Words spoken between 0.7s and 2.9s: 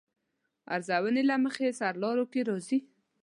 ارزونې له مخې سرلارو کې راځي.